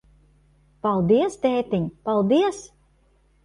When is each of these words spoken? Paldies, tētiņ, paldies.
Paldies, 0.87 1.37
tētiņ, 1.45 1.87
paldies. 2.11 2.67